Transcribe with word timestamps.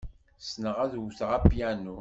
Ssneɣ 0.41 0.75
ad 0.83 0.93
wteɣ 1.03 1.29
apyanu. 1.37 1.89